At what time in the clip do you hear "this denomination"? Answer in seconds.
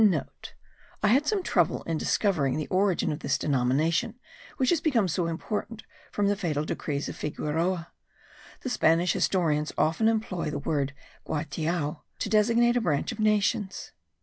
3.19-4.15